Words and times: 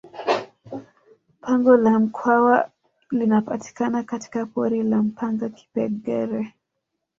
pango 1.41 1.77
la 1.77 1.99
mkwawa 1.99 2.69
linapatikana 3.11 4.03
katika 4.03 4.45
pori 4.45 4.83
la 4.83 5.03
mpanga 5.03 5.49
kipengere 5.49 6.53